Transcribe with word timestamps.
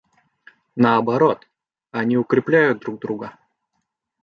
Наоборот, 0.75 1.47
они 1.91 2.17
укрепляют 2.17 2.79
друг 2.79 2.99
друга. 3.01 3.37